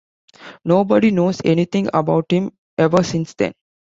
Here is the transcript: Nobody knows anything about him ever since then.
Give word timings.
Nobody 0.65 1.11
knows 1.11 1.43
anything 1.45 1.87
about 1.93 2.31
him 2.31 2.53
ever 2.75 3.03
since 3.03 3.35
then. 3.35 3.53